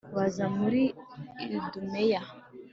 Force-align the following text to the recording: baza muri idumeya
baza 0.15 0.45
muri 0.57 0.81
idumeya 1.45 2.21